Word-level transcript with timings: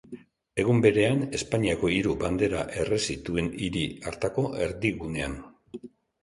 Egun 0.61 0.77
berean, 0.85 1.19
Espainiako 1.39 1.91
hiru 1.95 2.15
bandera 2.23 2.63
erre 2.85 2.99
zituen 3.09 3.51
hiri 3.67 3.85
hartako 4.09 4.47
erdigunean. 4.65 5.39